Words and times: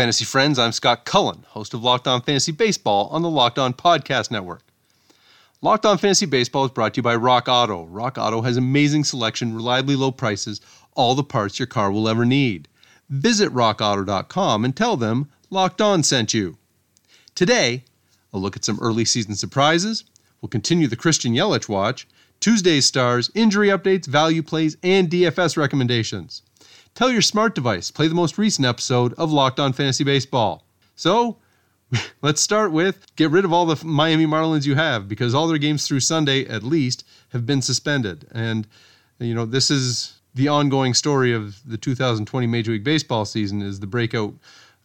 fantasy 0.00 0.24
friends. 0.24 0.58
I'm 0.58 0.72
Scott 0.72 1.04
Cullen, 1.04 1.44
host 1.48 1.74
of 1.74 1.82
Locked 1.82 2.08
On 2.08 2.22
Fantasy 2.22 2.52
Baseball 2.52 3.08
on 3.12 3.20
the 3.20 3.28
Locked 3.28 3.58
On 3.58 3.74
Podcast 3.74 4.30
Network. 4.30 4.62
Locked 5.60 5.84
On 5.84 5.98
Fantasy 5.98 6.24
Baseball 6.24 6.64
is 6.64 6.70
brought 6.70 6.94
to 6.94 7.00
you 7.00 7.02
by 7.02 7.14
Rock 7.14 7.48
Auto. 7.48 7.84
Rock 7.84 8.16
Auto 8.16 8.40
has 8.40 8.56
amazing 8.56 9.04
selection, 9.04 9.54
reliably 9.54 9.96
low 9.96 10.10
prices, 10.10 10.62
all 10.94 11.14
the 11.14 11.22
parts 11.22 11.58
your 11.58 11.66
car 11.66 11.92
will 11.92 12.08
ever 12.08 12.24
need. 12.24 12.66
Visit 13.10 13.52
rockauto.com 13.52 14.64
and 14.64 14.74
tell 14.74 14.96
them 14.96 15.28
Locked 15.50 15.82
On 15.82 16.02
sent 16.02 16.32
you. 16.32 16.56
Today, 17.34 17.84
a 18.32 18.38
look 18.38 18.56
at 18.56 18.64
some 18.64 18.78
early 18.80 19.04
season 19.04 19.34
surprises. 19.34 20.04
We'll 20.40 20.48
continue 20.48 20.86
the 20.86 20.96
Christian 20.96 21.34
Yelich 21.34 21.68
watch, 21.68 22.08
Tuesday's 22.40 22.86
stars, 22.86 23.30
injury 23.34 23.68
updates, 23.68 24.06
value 24.06 24.42
plays, 24.42 24.78
and 24.82 25.10
DFS 25.10 25.58
recommendations. 25.58 26.40
Tell 26.94 27.10
your 27.10 27.22
smart 27.22 27.54
device, 27.54 27.90
play 27.90 28.08
the 28.08 28.14
most 28.14 28.38
recent 28.38 28.66
episode 28.66 29.14
of 29.14 29.32
Locked 29.32 29.60
On 29.60 29.72
Fantasy 29.72 30.04
Baseball. 30.04 30.66
So, 30.96 31.38
let's 32.22 32.40
start 32.40 32.72
with 32.72 33.06
get 33.16 33.30
rid 33.30 33.44
of 33.44 33.52
all 33.52 33.66
the 33.66 33.84
Miami 33.84 34.26
Marlins 34.26 34.66
you 34.66 34.74
have 34.74 35.08
because 35.08 35.34
all 35.34 35.48
their 35.48 35.58
games 35.58 35.86
through 35.86 36.00
Sunday, 36.00 36.46
at 36.46 36.62
least, 36.62 37.04
have 37.30 37.46
been 37.46 37.62
suspended. 37.62 38.26
And, 38.32 38.66
you 39.18 39.34
know, 39.34 39.46
this 39.46 39.70
is 39.70 40.20
the 40.34 40.48
ongoing 40.48 40.94
story 40.94 41.32
of 41.32 41.60
the 41.68 41.76
2020 41.76 42.46
Major 42.46 42.72
League 42.72 42.84
Baseball 42.84 43.24
season 43.24 43.62
is 43.62 43.80
the 43.80 43.86
breakout 43.86 44.34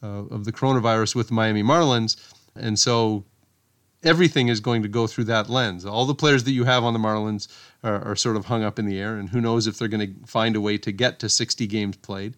uh, 0.01 0.25
of 0.25 0.45
the 0.45 0.51
coronavirus 0.51 1.15
with 1.15 1.27
the 1.27 1.33
Miami 1.33 1.63
Marlins. 1.63 2.15
And 2.55 2.79
so 2.79 3.23
everything 4.03 4.47
is 4.47 4.59
going 4.59 4.83
to 4.83 4.87
go 4.87 5.07
through 5.07 5.25
that 5.25 5.49
lens. 5.49 5.85
All 5.85 6.05
the 6.05 6.15
players 6.15 6.43
that 6.43 6.51
you 6.51 6.63
have 6.65 6.83
on 6.83 6.93
the 6.93 6.99
Marlins 6.99 7.47
are, 7.83 8.11
are 8.11 8.15
sort 8.15 8.35
of 8.35 8.45
hung 8.45 8.63
up 8.63 8.79
in 8.79 8.85
the 8.85 8.99
air, 8.99 9.17
and 9.17 9.29
who 9.29 9.41
knows 9.41 9.67
if 9.67 9.77
they're 9.77 9.87
going 9.87 10.15
to 10.15 10.27
find 10.27 10.55
a 10.55 10.61
way 10.61 10.77
to 10.77 10.91
get 10.91 11.19
to 11.19 11.29
60 11.29 11.67
games 11.67 11.97
played. 11.97 12.35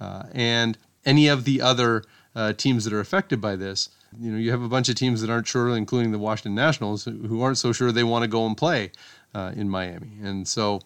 Uh, 0.00 0.24
and 0.32 0.78
any 1.04 1.28
of 1.28 1.44
the 1.44 1.60
other 1.62 2.04
uh, 2.34 2.52
teams 2.52 2.84
that 2.84 2.92
are 2.92 3.00
affected 3.00 3.40
by 3.40 3.56
this, 3.56 3.88
you 4.18 4.30
know, 4.30 4.38
you 4.38 4.50
have 4.50 4.62
a 4.62 4.68
bunch 4.68 4.88
of 4.88 4.94
teams 4.94 5.20
that 5.20 5.30
aren't 5.30 5.46
sure, 5.46 5.74
including 5.76 6.12
the 6.12 6.18
Washington 6.18 6.54
Nationals, 6.54 7.04
who 7.04 7.42
aren't 7.42 7.58
so 7.58 7.72
sure 7.72 7.92
they 7.92 8.04
want 8.04 8.22
to 8.22 8.28
go 8.28 8.46
and 8.46 8.56
play 8.56 8.92
uh, 9.34 9.52
in 9.54 9.68
Miami. 9.68 10.12
And 10.22 10.46
so 10.46 10.80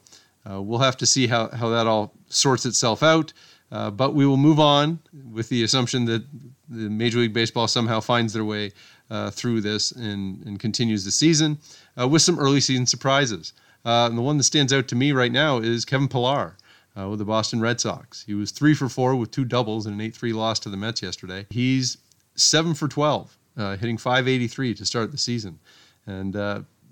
uh, 0.49 0.61
we'll 0.61 0.79
have 0.81 0.97
to 0.99 1.07
see 1.07 1.27
how, 1.27 1.49
how 1.49 1.69
that 1.71 1.87
all 1.87 2.15
sorts 2.29 2.67
itself 2.67 3.03
out. 3.03 3.33
Uh, 3.73 3.91
but 3.91 4.15
we 4.15 4.27
will 4.27 4.37
move 4.37 4.59
on 4.59 4.99
with 5.31 5.49
the 5.49 5.63
assumption 5.63 6.05
that 6.07 6.25
the 6.69 6.89
Major 6.89 7.21
League 7.21 7.33
Baseball 7.33 7.69
somehow 7.69 8.01
finds 8.01 8.33
their 8.33 8.45
way 8.45 8.73
uh, 9.11 9.31
through 9.31 9.61
this 9.61 9.93
and, 9.93 10.45
and 10.47 10.59
continues 10.59 11.05
the 11.05 11.11
season 11.11 11.59
uh, 12.01 12.07
with 12.07 12.23
some 12.23 12.39
early 12.39 12.61
season 12.61 12.87
surprises. 12.87 13.53
Uh, 13.85 14.07
and 14.07 14.17
the 14.17 14.23
one 14.23 14.37
that 14.37 14.45
stands 14.45 14.73
out 14.73 14.89
to 14.89 14.95
me 14.95 15.13
right 15.13 15.33
now 15.33 15.59
is 15.59 15.85
Kevin 15.85 16.09
Pillar 16.09 16.57
uh, 16.99 17.09
with 17.09 17.19
the 17.19 17.25
Boston 17.25 17.61
Red 17.61 17.81
Sox. 17.81 18.23
He 18.25 18.35
was 18.35 18.51
three 18.51 18.75
for 18.75 18.89
four 18.89 19.15
with 19.17 19.31
two 19.31 19.45
doubles 19.45 19.87
and 19.87 19.95
an 19.95 20.01
8 20.01 20.15
3 20.15 20.33
loss 20.33 20.59
to 20.61 20.69
the 20.69 20.77
Mets 20.77 21.03
yesterday. 21.03 21.47
He's 21.51 21.99
seven 22.37 22.75
for 22.75 22.89
12, 22.89 23.37
uh, 23.57 23.77
hitting 23.77 23.99
583 23.99 24.75
to 24.75 24.85
start 24.85 25.11
the 25.11 25.19
season. 25.19 25.59
And, 26.07 26.35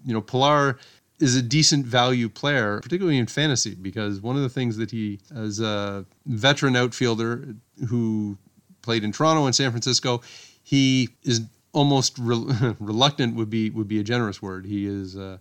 you 0.04 0.14
know, 0.14 0.20
Pillar 0.20 0.78
is 1.20 1.34
a 1.34 1.42
decent 1.42 1.84
value 1.84 2.28
player, 2.28 2.80
particularly 2.80 3.18
in 3.18 3.26
fantasy, 3.26 3.74
because 3.74 4.20
one 4.20 4.36
of 4.36 4.42
the 4.42 4.48
things 4.48 4.76
that 4.76 4.90
he, 4.90 5.18
as 5.34 5.60
a 5.60 6.04
veteran 6.26 6.76
outfielder 6.76 7.54
who 7.88 8.38
played 8.82 9.04
in 9.04 9.12
Toronto 9.12 9.46
and 9.46 9.54
San 9.54 9.70
Francisco, 9.70 10.22
he 10.62 11.08
is 11.24 11.42
almost 11.72 12.18
re- 12.18 12.74
reluctant 12.80 13.34
would 13.36 13.50
be 13.50 13.70
would 13.70 13.88
be 13.88 14.00
a 14.00 14.04
generous 14.04 14.42
word. 14.42 14.66
He 14.66 14.86
is 14.86 15.16
uh, 15.16 15.38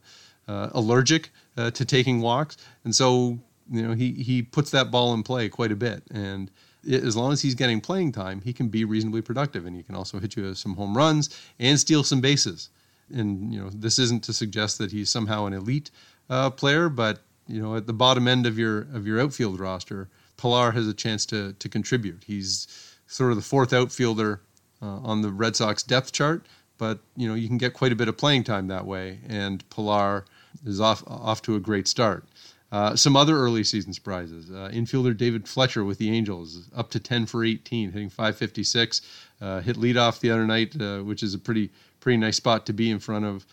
uh, 0.48 0.70
allergic 0.74 1.32
uh, 1.58 1.72
to 1.72 1.86
taking 1.86 2.22
walks, 2.22 2.58
and 2.84 2.96
so 2.96 3.40
you 3.70 3.82
know 3.82 3.94
he 3.94 4.12
he 4.14 4.42
puts 4.42 4.72
that 4.72 4.92
ball 4.92 5.14
in 5.14 5.24
play 5.24 5.50
quite 5.50 5.72
a 5.72 5.76
bit. 5.76 6.04
And 6.12 6.52
it, 6.86 7.04
as 7.04 7.16
long 7.16 7.34
as 7.34 7.42
he's 7.42 7.56
getting 7.56 7.82
playing 7.82 8.12
time, 8.14 8.42
he 8.42 8.54
can 8.54 8.68
be 8.68 8.86
reasonably 8.86 9.22
productive, 9.22 9.66
and 9.66 9.76
he 9.76 9.84
can 9.84 9.96
also 9.96 10.20
hit 10.20 10.36
you 10.36 10.54
some 10.56 10.76
home 10.76 10.96
runs 10.96 11.30
and 11.60 11.80
steal 11.80 12.04
some 12.04 12.22
bases. 12.22 12.70
And 13.14 13.54
you 13.54 13.60
know 13.60 13.70
this 13.70 14.00
isn't 14.00 14.24
to 14.26 14.34
suggest 14.34 14.78
that 14.80 14.92
he's 14.92 15.10
somehow 15.10 15.46
an 15.46 15.54
elite 15.54 15.92
uh, 16.30 16.50
player, 16.50 16.90
but 16.90 17.22
you 17.48 17.62
know 17.62 17.76
at 17.76 17.88
the 17.88 17.94
bottom 17.94 18.28
end 18.28 18.46
of 18.46 18.60
your 18.60 18.82
of 18.94 19.08
your 19.08 19.20
outfield 19.22 19.60
roster, 19.60 20.10
Pillar 20.38 20.72
has 20.72 20.88
a 20.88 20.94
chance 20.94 21.26
to 21.28 21.54
to 21.54 21.70
contribute. 21.70 22.24
He's 22.26 22.68
sort 23.08 23.32
of 23.32 23.38
the 23.38 23.44
fourth 23.44 23.72
outfielder 23.72 24.42
uh, 24.82 25.00
on 25.04 25.22
the 25.22 25.32
Red 25.32 25.56
Sox 25.56 25.84
depth 25.84 26.12
chart, 26.12 26.46
but 26.78 27.00
you 27.16 27.28
know 27.28 27.34
you 27.34 27.48
can 27.48 27.58
get 27.58 27.74
quite 27.74 27.92
a 27.92 27.96
bit 27.96 28.08
of 28.08 28.18
playing 28.18 28.44
time 28.44 28.68
that 28.68 28.86
way, 28.86 29.20
and 29.28 29.68
Pillar 29.70 30.26
is 30.66 30.80
off 30.80 31.04
off 31.08 31.42
to 31.44 31.56
a 31.56 31.60
great 31.60 31.88
start. 31.88 32.26
Uh, 32.72 32.96
some 32.96 33.16
other 33.16 33.38
early 33.38 33.64
season 33.64 33.94
surprises: 33.94 34.50
uh, 34.52 34.70
infielder 34.74 35.16
David 35.16 35.48
Fletcher 35.48 35.84
with 35.84 35.98
the 35.98 36.12
Angels, 36.12 36.68
up 36.76 36.90
to 36.92 37.00
10 37.00 37.26
for 37.26 37.44
18, 37.46 37.92
hitting 37.92 38.10
556, 38.10 39.02
uh, 39.42 39.62
hit 39.62 39.78
leadoff 39.78 40.20
the 40.20 40.30
other 40.32 40.46
night, 40.46 40.80
uh, 40.80 41.00
which 41.00 41.24
is 41.24 41.34
a 41.34 41.40
pretty 41.40 41.70
pretty 42.00 42.18
nice 42.18 42.38
spot 42.38 42.66
to 42.66 42.74
be 42.74 42.92
in 42.92 43.00
front 43.00 43.26
of 43.26 43.46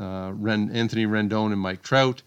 uh, 0.00 0.32
Ren, 0.34 0.70
Anthony 0.70 1.06
Rendon 1.06 1.52
and 1.52 1.60
Mike 1.60 1.82
Trout. 1.82 2.22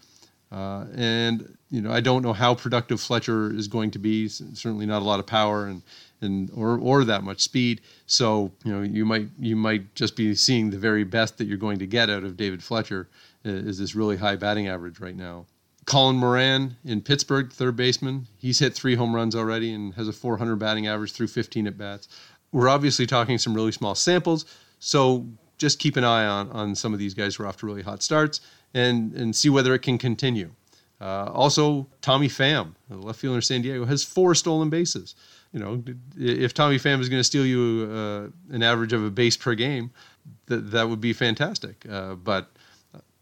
and 0.52 1.56
you 1.68 1.80
know 1.80 1.90
I 1.90 2.00
don't 2.00 2.22
know 2.22 2.32
how 2.32 2.54
productive 2.54 3.00
Fletcher 3.00 3.52
is 3.52 3.66
going 3.66 3.90
to 3.90 3.98
be. 3.98 4.28
Certainly 4.28 4.86
not 4.86 5.02
a 5.02 5.04
lot 5.04 5.18
of 5.18 5.26
power 5.26 5.66
and 5.66 5.82
and 6.20 6.50
or 6.54 6.78
or 6.78 7.04
that 7.04 7.22
much 7.22 7.40
speed. 7.40 7.80
So 8.06 8.52
you 8.64 8.72
know 8.72 8.82
you 8.82 9.04
might 9.04 9.28
you 9.38 9.56
might 9.56 9.94
just 9.94 10.16
be 10.16 10.34
seeing 10.34 10.70
the 10.70 10.78
very 10.78 11.04
best 11.04 11.38
that 11.38 11.46
you're 11.46 11.58
going 11.58 11.78
to 11.78 11.86
get 11.86 12.10
out 12.10 12.24
of 12.24 12.36
David 12.36 12.62
Fletcher 12.62 13.08
uh, 13.44 13.50
is 13.50 13.78
this 13.78 13.94
really 13.94 14.16
high 14.16 14.36
batting 14.36 14.68
average 14.68 15.00
right 15.00 15.16
now. 15.16 15.46
Colin 15.84 16.16
Moran 16.16 16.76
in 16.84 17.00
Pittsburgh, 17.00 17.52
third 17.52 17.76
baseman, 17.76 18.26
he's 18.38 18.58
hit 18.58 18.74
three 18.74 18.96
home 18.96 19.14
runs 19.14 19.36
already 19.36 19.72
and 19.72 19.94
has 19.94 20.08
a 20.08 20.12
400 20.12 20.56
batting 20.56 20.88
average 20.88 21.12
through 21.12 21.28
15 21.28 21.68
at 21.68 21.78
bats. 21.78 22.08
We're 22.50 22.68
obviously 22.68 23.06
talking 23.06 23.38
some 23.38 23.54
really 23.54 23.70
small 23.70 23.94
samples, 23.94 24.46
so 24.80 25.26
just 25.58 25.78
keep 25.78 25.96
an 25.96 26.04
eye 26.04 26.26
on 26.26 26.50
on 26.50 26.74
some 26.74 26.92
of 26.92 26.98
these 26.98 27.14
guys 27.14 27.36
who 27.36 27.44
are 27.44 27.46
off 27.46 27.58
to 27.58 27.66
really 27.66 27.82
hot 27.82 28.02
starts 28.02 28.40
and 28.74 29.12
and 29.12 29.34
see 29.34 29.48
whether 29.48 29.74
it 29.74 29.80
can 29.80 29.98
continue. 29.98 30.50
Uh, 31.00 31.30
also, 31.32 31.86
Tommy 32.00 32.28
Pham, 32.28 32.74
the 32.88 32.96
left 32.96 33.20
fielder 33.20 33.36
in 33.36 33.42
San 33.42 33.62
Diego, 33.62 33.84
has 33.84 34.02
four 34.02 34.34
stolen 34.34 34.70
bases 34.70 35.14
you 35.56 35.62
know, 35.62 35.82
if 36.18 36.52
Tommy 36.52 36.76
Pham 36.76 37.00
is 37.00 37.08
going 37.08 37.20
to 37.20 37.24
steal 37.24 37.46
you 37.46 37.90
uh, 37.90 38.54
an 38.54 38.62
average 38.62 38.92
of 38.92 39.02
a 39.02 39.10
base 39.10 39.38
per 39.38 39.54
game, 39.54 39.90
that 40.46 40.70
that 40.72 40.86
would 40.86 41.00
be 41.00 41.14
fantastic. 41.14 41.86
Uh, 41.90 42.14
but 42.14 42.50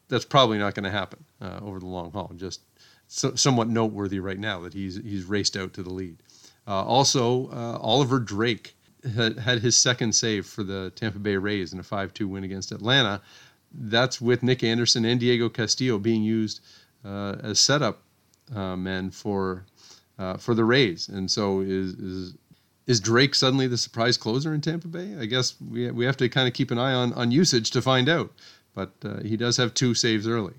that's 0.08 0.24
probably 0.24 0.58
not 0.58 0.74
going 0.74 0.82
to 0.82 0.90
happen 0.90 1.24
uh, 1.40 1.60
over 1.62 1.78
the 1.78 1.86
long 1.86 2.10
haul. 2.10 2.32
Just 2.34 2.62
so, 3.06 3.36
somewhat 3.36 3.68
noteworthy 3.68 4.18
right 4.18 4.38
now 4.38 4.60
that 4.62 4.74
he's 4.74 4.96
he's 4.96 5.24
raced 5.24 5.56
out 5.56 5.74
to 5.74 5.84
the 5.84 5.90
lead. 5.90 6.16
Uh, 6.66 6.82
also, 6.82 7.50
uh, 7.52 7.78
Oliver 7.80 8.18
Drake 8.18 8.74
had, 9.14 9.38
had 9.38 9.60
his 9.60 9.76
second 9.76 10.12
save 10.12 10.44
for 10.44 10.64
the 10.64 10.90
Tampa 10.96 11.20
Bay 11.20 11.36
Rays 11.36 11.72
in 11.72 11.78
a 11.78 11.82
5-2 11.84 12.26
win 12.26 12.42
against 12.42 12.72
Atlanta. 12.72 13.20
That's 13.72 14.20
with 14.20 14.42
Nick 14.42 14.64
Anderson 14.64 15.04
and 15.04 15.20
Diego 15.20 15.48
Castillo 15.48 15.98
being 15.98 16.24
used 16.24 16.62
uh, 17.04 17.36
as 17.44 17.60
setup 17.60 18.02
men 18.50 19.10
for 19.12 19.66
uh, 20.18 20.36
for 20.36 20.54
the 20.54 20.64
Rays. 20.64 21.08
And 21.08 21.30
so 21.30 21.60
is, 21.60 21.94
is 21.94 22.34
is 22.86 23.00
Drake 23.00 23.34
suddenly 23.34 23.66
the 23.66 23.78
surprise 23.78 24.18
closer 24.18 24.52
in 24.52 24.60
Tampa 24.60 24.88
Bay? 24.88 25.16
I 25.18 25.24
guess 25.24 25.54
we 25.70 25.90
we 25.90 26.04
have 26.04 26.16
to 26.18 26.28
kind 26.28 26.48
of 26.48 26.54
keep 26.54 26.70
an 26.70 26.78
eye 26.78 26.92
on 26.92 27.12
on 27.14 27.30
usage 27.30 27.70
to 27.72 27.82
find 27.82 28.08
out. 28.08 28.32
But 28.74 28.92
uh, 29.04 29.22
he 29.22 29.36
does 29.36 29.56
have 29.56 29.72
two 29.72 29.94
saves 29.94 30.26
early. 30.26 30.54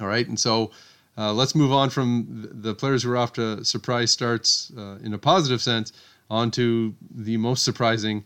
All 0.00 0.06
right, 0.06 0.26
and 0.26 0.38
so. 0.38 0.70
Uh, 1.18 1.34
let's 1.34 1.56
move 1.56 1.72
on 1.72 1.90
from 1.90 2.48
the 2.50 2.72
players 2.72 3.02
who 3.02 3.10
are 3.10 3.16
off 3.16 3.32
to 3.32 3.62
surprise 3.62 4.10
starts 4.10 4.72
uh, 4.78 4.96
in 5.02 5.12
a 5.12 5.18
positive 5.18 5.60
sense 5.60 5.92
on 6.30 6.50
to 6.52 6.94
the 7.10 7.36
most 7.36 7.64
surprising 7.64 8.24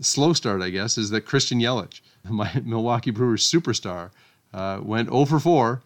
slow 0.00 0.32
start, 0.32 0.62
I 0.62 0.70
guess, 0.70 0.96
is 0.96 1.10
that 1.10 1.22
Christian 1.22 1.60
Yelich, 1.60 2.00
my 2.28 2.50
Milwaukee 2.64 3.10
Brewers 3.10 3.48
superstar, 3.48 4.10
uh, 4.54 4.80
went 4.82 5.08
0 5.08 5.26
for 5.26 5.40
4, 5.40 5.82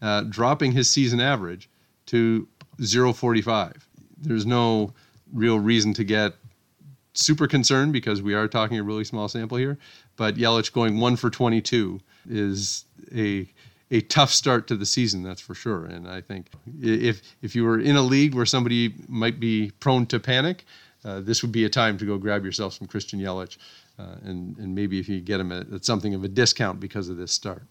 uh, 0.00 0.22
dropping 0.22 0.72
his 0.72 0.88
season 0.88 1.20
average 1.20 1.68
to 2.06 2.46
045. 2.84 3.88
There's 4.20 4.46
no 4.46 4.92
real 5.32 5.58
reason 5.58 5.94
to 5.94 6.04
get 6.04 6.34
super 7.12 7.46
concerned 7.46 7.92
because 7.92 8.22
we 8.22 8.34
are 8.34 8.48
talking 8.48 8.78
a 8.78 8.82
really 8.82 9.04
small 9.04 9.28
sample 9.28 9.58
here. 9.58 9.78
But 10.16 10.36
Yelich 10.36 10.72
going 10.72 10.98
one 10.98 11.16
for 11.16 11.30
22 11.30 12.00
is 12.28 12.84
a 13.14 13.48
a 13.90 14.02
tough 14.02 14.30
start 14.30 14.66
to 14.68 14.76
the 14.76 14.84
season, 14.84 15.22
that's 15.22 15.40
for 15.40 15.54
sure. 15.54 15.86
And 15.86 16.08
I 16.08 16.20
think 16.20 16.48
if 16.82 17.22
if 17.42 17.54
you 17.54 17.64
were 17.64 17.80
in 17.80 17.96
a 17.96 18.02
league 18.02 18.34
where 18.34 18.46
somebody 18.46 18.94
might 19.08 19.40
be 19.40 19.72
prone 19.80 20.06
to 20.06 20.20
panic, 20.20 20.64
uh, 21.04 21.20
this 21.20 21.42
would 21.42 21.52
be 21.52 21.64
a 21.64 21.70
time 21.70 21.96
to 21.98 22.04
go 22.04 22.18
grab 22.18 22.44
yourself 22.44 22.74
some 22.74 22.86
Christian 22.86 23.18
Yelich, 23.18 23.56
uh, 23.98 24.16
and 24.24 24.56
and 24.58 24.74
maybe 24.74 24.98
if 24.98 25.08
you 25.08 25.20
get 25.20 25.40
him 25.40 25.52
at, 25.52 25.72
at, 25.72 25.84
something 25.84 26.14
of 26.14 26.24
a 26.24 26.28
discount 26.28 26.80
because 26.80 27.08
of 27.08 27.16
this 27.16 27.32
start. 27.32 27.62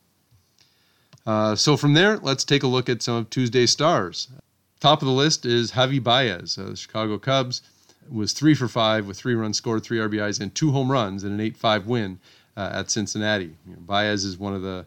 Uh, 1.26 1.56
so 1.56 1.78
from 1.78 1.94
there, 1.94 2.18
let's 2.18 2.44
take 2.44 2.64
a 2.64 2.68
look 2.68 2.90
at 2.90 3.02
some 3.02 3.16
of 3.16 3.30
Tuesday's 3.30 3.72
stars. 3.72 4.30
Top 4.80 5.02
of 5.02 5.08
the 5.08 5.14
list 5.14 5.46
is 5.46 5.72
Javi 5.72 6.02
Baez, 6.02 6.58
uh, 6.58 6.76
Chicago 6.76 7.18
Cubs, 7.18 7.62
was 8.10 8.34
three 8.34 8.54
for 8.54 8.68
five 8.68 9.08
with 9.08 9.18
three 9.18 9.34
runs 9.34 9.58
scored, 9.58 9.84
three 9.84 9.98
RBIs, 9.98 10.40
and 10.40 10.54
two 10.54 10.72
home 10.72 10.92
runs 10.92 11.24
in 11.24 11.34
an 11.34 11.40
8 11.40 11.58
5 11.58 11.88
win 11.88 12.20
uh, 12.56 12.70
at 12.74 12.92
Cincinnati. 12.92 13.56
You 13.68 13.74
know, 13.74 13.80
Baez 13.80 14.24
is 14.24 14.38
one 14.38 14.54
of 14.54 14.62
the 14.62 14.86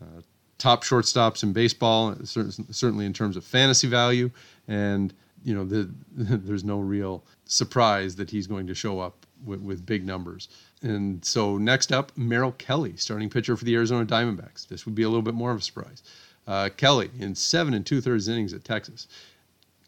uh, 0.00 0.20
top 0.58 0.84
shortstops 0.84 1.42
in 1.42 1.52
baseball, 1.52 2.14
certainly 2.24 3.04
in 3.04 3.12
terms 3.12 3.36
of 3.36 3.44
fantasy 3.44 3.88
value. 3.88 4.30
And, 4.68 5.12
you 5.44 5.54
know, 5.54 5.64
the, 5.64 5.90
there's 6.16 6.64
no 6.64 6.78
real 6.78 7.24
surprise 7.44 8.14
that 8.16 8.30
he's 8.30 8.46
going 8.46 8.66
to 8.68 8.74
show 8.74 9.00
up 9.00 9.26
with, 9.44 9.60
with 9.60 9.84
big 9.84 10.06
numbers. 10.06 10.48
And 10.82 11.24
so 11.24 11.58
next 11.58 11.92
up, 11.92 12.12
Merrill 12.16 12.52
Kelly, 12.52 12.96
starting 12.96 13.28
pitcher 13.28 13.56
for 13.56 13.64
the 13.64 13.74
Arizona 13.74 14.06
Diamondbacks. 14.06 14.68
This 14.68 14.86
would 14.86 14.94
be 14.94 15.02
a 15.02 15.08
little 15.08 15.22
bit 15.22 15.34
more 15.34 15.50
of 15.50 15.58
a 15.58 15.62
surprise. 15.62 16.02
Uh, 16.46 16.68
Kelly, 16.76 17.10
in 17.18 17.34
seven 17.34 17.74
and 17.74 17.86
two 17.86 18.00
thirds 18.00 18.28
innings 18.28 18.52
at 18.52 18.64
Texas, 18.64 19.06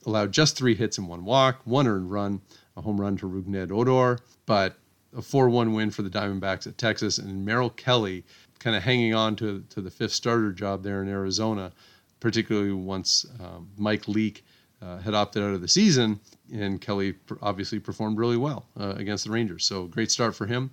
allowed 0.06 0.32
just 0.32 0.56
three 0.56 0.74
hits 0.74 0.98
and 0.98 1.08
one 1.08 1.24
walk, 1.24 1.60
one 1.64 1.86
earned 1.86 2.10
run, 2.10 2.40
a 2.76 2.82
home 2.82 3.00
run 3.00 3.16
to 3.18 3.26
Rougned 3.26 3.70
Odor, 3.70 4.18
but 4.46 4.76
a 5.16 5.22
4 5.22 5.48
1 5.48 5.72
win 5.72 5.90
for 5.90 6.02
the 6.02 6.10
Diamondbacks 6.10 6.66
at 6.66 6.78
Texas. 6.78 7.18
And 7.18 7.44
Merrill 7.44 7.70
Kelly 7.70 8.24
kind 8.58 8.76
of 8.76 8.82
hanging 8.82 9.14
on 9.14 9.36
to, 9.36 9.62
to 9.70 9.80
the 9.80 9.90
fifth 9.90 10.12
starter 10.12 10.52
job 10.52 10.82
there 10.82 11.02
in 11.02 11.08
Arizona, 11.08 11.72
particularly 12.20 12.72
once 12.72 13.26
um, 13.40 13.68
Mike 13.76 14.08
Leake 14.08 14.44
uh, 14.82 14.98
had 14.98 15.14
opted 15.14 15.42
out 15.42 15.54
of 15.54 15.60
the 15.60 15.68
season. 15.68 16.18
And 16.52 16.80
Kelly 16.80 17.14
obviously 17.42 17.78
performed 17.78 18.18
really 18.18 18.36
well 18.36 18.66
uh, 18.78 18.94
against 18.96 19.24
the 19.24 19.30
Rangers. 19.30 19.64
So 19.64 19.86
great 19.86 20.10
start 20.10 20.34
for 20.34 20.46
him. 20.46 20.70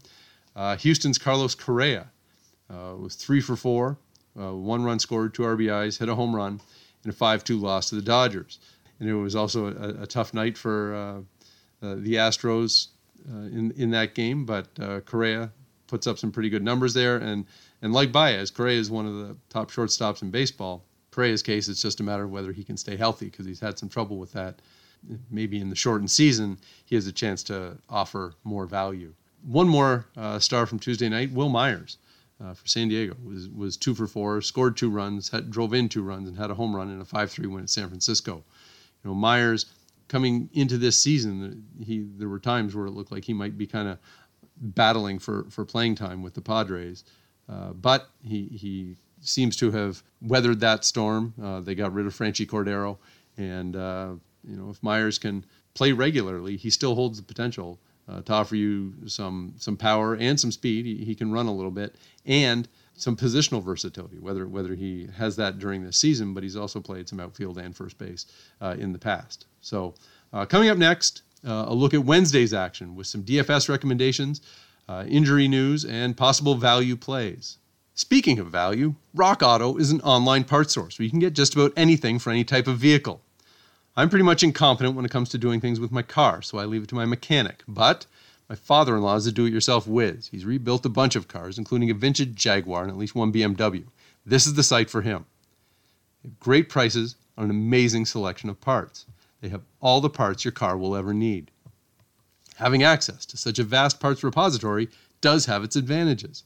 Uh, 0.56 0.76
Houston's 0.78 1.18
Carlos 1.18 1.56
Correa 1.56 2.08
uh, 2.70 2.96
was 2.98 3.16
three 3.16 3.42
for 3.42 3.56
four, 3.56 3.98
uh, 4.40 4.54
one 4.54 4.84
run 4.84 5.00
scored, 5.00 5.34
two 5.34 5.44
RBIs, 5.44 6.00
hit 6.00 6.10
a 6.10 6.16
home 6.16 6.36
run, 6.36 6.60
and 7.04 7.14
a 7.14 7.16
5 7.16 7.44
2 7.44 7.58
loss 7.58 7.90
to 7.90 7.96
the 7.96 8.02
Dodgers. 8.02 8.60
And 9.02 9.10
it 9.10 9.16
was 9.16 9.36
also 9.36 9.68
a, 9.68 10.04
a 10.04 10.08
tough 10.08 10.34
night 10.34 10.58
for 10.58 10.96
uh, 11.82 11.96
the 11.96 12.14
Astros 12.14 12.88
in, 13.28 13.74
in 13.76 13.92
that 13.92 14.16
game, 14.16 14.46
but 14.46 14.70
Correa 15.06 15.52
puts 15.92 16.08
up 16.08 16.18
some 16.18 16.32
pretty 16.32 16.50
good 16.50 16.64
numbers 16.64 16.94
there. 16.94 17.18
And, 17.18 17.46
and 17.82 17.94
like 17.94 18.12
Baez, 18.12 18.50
Correa 18.50 18.80
is 18.80 18.90
one 18.90 19.06
of 19.06 19.16
the 19.16 19.36
top 19.50 19.70
shortstops 19.70 20.22
in 20.22 20.32
baseball. 20.32 20.86
Correa's 21.12 21.44
case, 21.44 21.68
it's 21.68 21.82
just 21.82 22.00
a 22.00 22.04
matter 22.04 22.24
of 22.24 22.32
whether 22.32 22.54
he 22.54 22.64
can 22.64 22.78
stay 22.78 22.96
healthy 22.96 23.26
because 23.26 23.46
he's 23.46 23.60
had 23.60 23.78
some 23.78 23.90
trouble 23.90 24.18
with 24.18 24.32
that. 24.32 24.62
Maybe 25.30 25.60
in 25.60 25.70
the 25.70 25.76
shortened 25.76 26.10
season, 26.10 26.58
he 26.86 26.96
has 26.96 27.08
a 27.08 27.12
chance 27.12 27.44
to 27.44 27.78
offer 27.90 28.34
more 28.44 28.66
value. 28.66 29.14
One 29.46 29.68
more 29.68 30.06
uh, 30.16 30.40
star 30.40 30.66
from 30.66 30.80
Tuesday 30.80 31.10
night, 31.10 31.32
Wil 31.32 31.50
Myers 31.50 31.98
uh, 32.42 32.54
for 32.54 32.68
San 32.68 32.88
Diego, 32.88 33.18
was, 33.26 33.50
was 33.50 33.76
two 33.76 33.96
for 33.96 34.08
four, 34.08 34.42
scored 34.42 34.78
two 34.78 34.90
runs, 34.90 35.30
had, 35.30 35.52
drove 35.52 35.74
in 35.74 35.90
two 35.90 36.04
runs, 36.04 36.30
and 36.30 36.38
had 36.38 36.52
a 36.52 36.56
home 36.56 36.76
run 36.76 36.90
in 36.90 37.02
a 37.02 37.06
5 37.06 37.32
3 37.32 37.48
win 37.48 37.64
at 37.64 37.70
San 37.70 37.90
Francisco. 37.90 38.44
You 39.04 39.10
know, 39.10 39.16
Myers 39.16 39.66
coming 40.08 40.50
into 40.54 40.78
this 40.78 41.02
season, 41.02 41.66
he 41.84 42.06
there 42.18 42.30
were 42.30 42.40
times 42.40 42.76
where 42.76 42.86
it 42.86 42.92
looked 42.92 43.12
like 43.12 43.24
he 43.24 43.34
might 43.34 43.58
be 43.58 43.66
kind 43.66 43.88
of 43.88 43.98
battling 44.62 45.20
for, 45.20 45.46
for 45.50 45.66
playing 45.66 45.96
time 45.96 46.22
with 46.22 46.34
the 46.34 46.42
Padres. 46.42 47.04
Uh, 47.50 47.74
but 47.74 48.10
he, 48.24 48.46
he 48.46 48.96
seems 49.22 49.56
to 49.58 49.72
have 49.72 50.04
weathered 50.22 50.60
that 50.60 50.86
storm. 50.86 51.34
Uh, 51.42 51.60
they 51.60 51.76
got 51.76 51.94
rid 51.94 52.06
of 52.06 52.16
Franchy 52.16 52.46
Cordero, 52.46 52.98
and 53.38 53.76
uh, 53.76 54.12
you 54.48 54.56
know 54.56 54.70
if 54.70 54.82
Myers 54.84 55.18
can 55.18 55.46
play 55.74 55.92
regularly, 55.92 56.58
he 56.58 56.70
still 56.70 56.96
holds 56.96 57.18
the 57.18 57.24
potential 57.24 57.80
uh, 58.10 58.22
to 58.22 58.34
offer 58.34 58.56
you 58.56 58.94
some 59.06 59.54
some 59.58 59.78
power 59.78 60.16
and 60.16 60.40
some 60.40 60.52
speed. 60.52 60.86
He, 60.86 61.04
he, 61.06 61.16
can 61.16 61.32
run 61.32 61.48
a 61.48 61.54
little 61.54 61.72
bit 61.72 61.96
and 62.26 62.68
some 62.96 63.16
positional 63.16 63.64
versatility. 63.64 64.20
Whether 64.20 64.48
whether 64.48 64.76
he 64.76 65.08
has 65.18 65.36
that 65.38 65.60
during 65.60 65.84
this 65.84 65.98
season, 65.98 66.34
but 66.34 66.44
he's 66.44 66.56
also 66.56 66.80
played 66.80 67.08
some 67.08 67.20
outfield 67.20 67.58
and 67.58 67.76
first 67.76 67.98
base 67.98 68.26
uh, 68.62 68.76
in 68.78 68.94
the 68.94 69.00
past. 69.00 69.46
So 69.62 69.96
uh, 70.34 70.46
coming 70.46 70.70
up 70.70 70.78
next, 70.78 71.24
uh, 71.46 71.66
a 71.68 71.74
look 71.74 71.94
at 71.94 72.06
Wednesday's 72.06 72.54
action 72.54 72.96
with 72.96 73.08
some 73.08 73.24
DFS 73.24 73.70
recommendations. 73.70 74.42
injury 75.08 75.48
news 75.48 75.86
and 75.86 76.18
possible 76.18 76.56
value 76.56 76.96
plays. 76.96 77.58
Speaking 77.94 78.40
of 78.40 78.48
value, 78.48 78.96
Rock 79.14 79.42
Auto 79.44 79.78
is 79.78 79.92
an 79.92 80.02
online 80.02 80.44
parts 80.44 80.74
source 80.74 80.98
where 80.98 81.04
you 81.04 81.10
can 81.10 81.20
get 81.20 81.34
just 81.34 81.54
about 81.54 81.74
anything 81.76 82.20
for 82.20 82.30
any 82.30 82.44
type 82.44 82.68
of 82.68 82.78
vehicle. 82.78 83.22
I'm 83.96 84.10
pretty 84.10 84.24
much 84.24 84.44
incompetent 84.44 84.96
when 84.96 85.06
it 85.06 85.12
comes 85.12 85.30
to 85.30 85.38
doing 85.38 85.60
things 85.60 85.80
with 85.80 85.92
my 85.92 86.02
car, 86.02 86.42
so 86.42 86.58
I 86.58 86.66
leave 86.66 86.84
it 86.84 86.90
to 86.90 86.96
my 86.96 87.06
mechanic. 87.06 87.64
But 87.68 88.06
my 88.52 88.56
father 88.56 88.98
in 88.98 89.02
law 89.02 89.16
is 89.16 89.26
a 89.26 89.32
do 89.32 89.46
it 89.46 89.54
yourself 89.54 89.88
whiz. 89.88 90.28
He's 90.28 90.44
rebuilt 90.44 90.86
a 90.86 90.90
bunch 90.90 91.16
of 91.16 91.30
cars, 91.30 91.58
including 91.58 91.90
a 91.90 91.94
vintage 91.94 92.36
Jaguar 92.36 92.82
and 92.82 92.92
at 92.92 92.98
least 92.98 93.16
one 93.16 93.32
BMW. 93.32 93.86
This 94.26 94.46
is 94.46 94.56
the 94.56 94.62
site 94.62 94.90
for 94.90 95.04
him. 95.04 95.24
They 96.22 96.28
have 96.28 96.40
great 96.42 96.68
prices 96.68 97.16
on 97.38 97.46
an 97.46 97.50
amazing 97.50 98.08
selection 98.08 98.50
of 98.50 98.60
parts. 98.60 99.06
They 99.40 99.48
have 99.48 99.62
all 99.80 100.02
the 100.02 100.10
parts 100.10 100.44
your 100.44 100.52
car 100.52 100.78
will 100.78 100.98
ever 100.98 101.14
need. 101.14 101.50
Having 102.58 102.84
access 102.84 103.26
to 103.28 103.38
such 103.38 103.58
a 103.58 103.64
vast 103.64 104.02
parts 104.02 104.22
repository 104.22 104.90
does 105.22 105.46
have 105.46 105.64
its 105.64 105.78
advantages. 105.78 106.44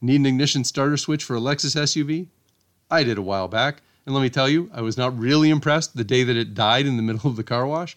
Need 0.00 0.22
an 0.22 0.26
ignition 0.26 0.64
starter 0.64 0.96
switch 0.96 1.22
for 1.22 1.36
a 1.36 1.40
Lexus 1.40 1.76
SUV? 1.76 2.26
I 2.90 3.04
did 3.04 3.18
a 3.18 3.22
while 3.22 3.46
back, 3.46 3.82
and 4.04 4.16
let 4.16 4.22
me 4.22 4.30
tell 4.30 4.48
you, 4.48 4.68
I 4.74 4.80
was 4.80 4.98
not 4.98 5.16
really 5.16 5.50
impressed 5.50 5.96
the 5.96 6.02
day 6.02 6.24
that 6.24 6.36
it 6.36 6.54
died 6.54 6.86
in 6.86 6.96
the 6.96 7.04
middle 7.04 7.30
of 7.30 7.36
the 7.36 7.44
car 7.44 7.68
wash. 7.68 7.96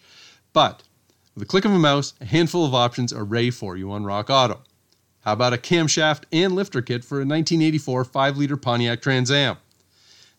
But 0.52 0.84
with 1.40 1.48
a 1.48 1.48
click 1.48 1.64
of 1.64 1.72
a 1.72 1.78
mouse, 1.78 2.12
a 2.20 2.26
handful 2.26 2.66
of 2.66 2.74
options 2.74 3.14
are 3.14 3.24
ready 3.24 3.50
for 3.50 3.74
you 3.74 3.90
on 3.92 4.04
Rock 4.04 4.28
Auto. 4.28 4.60
How 5.20 5.32
about 5.32 5.54
a 5.54 5.56
camshaft 5.56 6.24
and 6.30 6.54
lifter 6.54 6.82
kit 6.82 7.02
for 7.02 7.14
a 7.14 7.24
1984 7.24 8.04
5 8.04 8.36
liter 8.36 8.58
Pontiac 8.58 9.00
Trans 9.00 9.30
Am? 9.30 9.56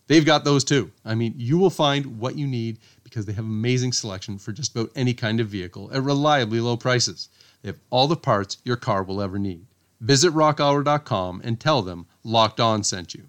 They've 0.05 0.23
got 0.23 0.45
those 0.45 0.63
too. 0.63 0.91
I 1.03 1.15
mean, 1.15 1.33
you 1.37 1.57
will 1.57 1.71
find 1.71 2.19
what 2.19 2.37
you 2.37 2.45
need 2.45 2.77
because 3.03 3.25
they 3.25 3.33
have 3.33 3.45
amazing 3.45 3.93
selection 3.93 4.37
for 4.37 4.51
just 4.51 4.75
about 4.75 4.91
any 4.95 5.15
kind 5.15 5.39
of 5.39 5.47
vehicle 5.47 5.89
at 5.91 6.03
reliably 6.03 6.59
low 6.59 6.77
prices. 6.77 7.29
They 7.63 7.69
have 7.69 7.79
all 7.89 8.07
the 8.07 8.15
parts 8.15 8.57
your 8.63 8.77
car 8.77 9.01
will 9.01 9.23
ever 9.23 9.39
need. 9.39 9.65
Visit 10.01 10.33
rockauto.com 10.33 11.41
and 11.43 11.59
tell 11.59 11.81
them 11.81 12.05
Locked 12.23 12.59
On 12.59 12.83
sent 12.83 13.15
you. 13.15 13.23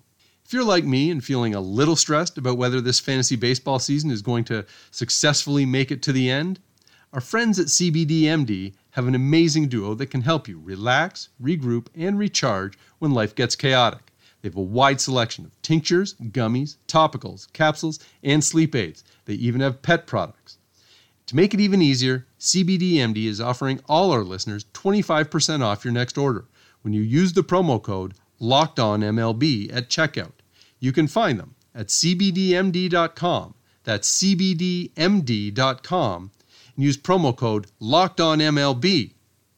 If 0.44 0.52
you're 0.52 0.62
like 0.62 0.84
me 0.84 1.10
and 1.10 1.24
feeling 1.24 1.54
a 1.54 1.60
little 1.62 1.96
stressed 1.96 2.36
about 2.36 2.58
whether 2.58 2.82
this 2.82 3.00
fantasy 3.00 3.36
baseball 3.36 3.78
season 3.78 4.10
is 4.10 4.20
going 4.20 4.44
to 4.44 4.66
successfully 4.90 5.64
make 5.64 5.90
it 5.90 6.02
to 6.02 6.12
the 6.12 6.28
end, 6.28 6.60
our 7.12 7.20
friends 7.20 7.58
at 7.58 7.66
CBDMD 7.66 8.72
have 8.92 9.06
an 9.06 9.14
amazing 9.14 9.68
duo 9.68 9.94
that 9.94 10.06
can 10.06 10.22
help 10.22 10.48
you 10.48 10.58
relax, 10.58 11.28
regroup, 11.42 11.88
and 11.94 12.18
recharge 12.18 12.78
when 13.00 13.12
life 13.12 13.34
gets 13.34 13.54
chaotic. 13.54 14.12
They 14.40 14.48
have 14.48 14.56
a 14.56 14.62
wide 14.62 14.98
selection 15.00 15.44
of 15.44 15.60
tinctures, 15.60 16.14
gummies, 16.14 16.78
topicals, 16.88 17.52
capsules, 17.52 17.98
and 18.22 18.42
sleep 18.42 18.74
aids. 18.74 19.04
They 19.26 19.34
even 19.34 19.60
have 19.60 19.82
pet 19.82 20.06
products. 20.06 20.56
To 21.26 21.36
make 21.36 21.52
it 21.52 21.60
even 21.60 21.82
easier, 21.82 22.26
CBDMD 22.40 23.26
is 23.26 23.40
offering 23.40 23.80
all 23.88 24.10
our 24.10 24.24
listeners 24.24 24.64
25% 24.72 25.62
off 25.62 25.84
your 25.84 25.92
next 25.92 26.16
order 26.16 26.46
when 26.80 26.94
you 26.94 27.02
use 27.02 27.34
the 27.34 27.44
promo 27.44 27.81
code 27.81 28.14
LOCKEDONMLB 28.40 29.72
at 29.72 29.88
checkout. 29.88 30.32
You 30.81 30.92
can 30.92 31.06
find 31.06 31.38
them 31.38 31.54
at 31.74 31.88
cbdmd.com. 31.88 33.54
That's 33.84 34.22
cbdmd.com 34.22 34.90
and 36.76 36.84
use 36.84 36.96
promo 36.96 37.36
code 37.36 37.67
LOCKEDONMLB 37.81 39.12